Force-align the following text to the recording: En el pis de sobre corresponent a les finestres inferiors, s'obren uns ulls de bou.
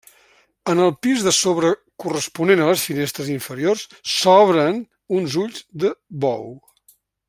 En 0.71 0.79
el 0.85 0.93
pis 1.07 1.25
de 1.27 1.33
sobre 1.39 1.69
corresponent 2.05 2.65
a 2.65 2.71
les 2.71 2.87
finestres 2.89 3.31
inferiors, 3.37 3.87
s'obren 4.15 4.83
uns 5.19 5.41
ulls 5.47 5.65
de 5.85 5.97
bou. 6.27 6.47